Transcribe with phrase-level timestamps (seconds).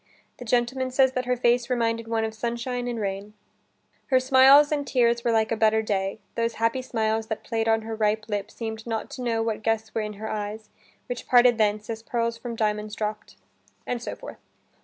[0.37, 3.35] The gentleman says that her face reminded one of sunshine and rain.
[4.07, 7.83] "Her smiles and tears Were like a better day; those happy smiles That play'd on
[7.83, 10.69] her ripe lip seem'd not to know What guests were in her eyes;
[11.05, 13.35] which parted thence, As pearls from diamonds dropp'd."
[13.85, 14.39] And so forth.